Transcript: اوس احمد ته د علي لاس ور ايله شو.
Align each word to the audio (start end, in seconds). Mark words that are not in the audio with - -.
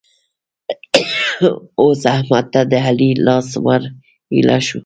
اوس 1.81 2.01
احمد 2.15 2.45
ته 2.53 2.61
د 2.71 2.73
علي 2.87 3.09
لاس 3.25 3.49
ور 3.65 3.81
ايله 4.35 4.57
شو. 4.67 4.79